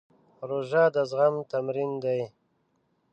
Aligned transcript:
روژه 0.49 0.83
د 0.95 0.97
زغم 1.09 1.35
تمرین 1.51 1.91
دی. 2.03 2.21